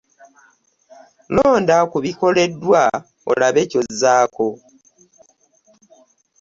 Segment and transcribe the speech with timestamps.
[1.35, 2.81] Londa ku bikuweereddwa
[3.31, 4.45] olabe ky'ozzaako.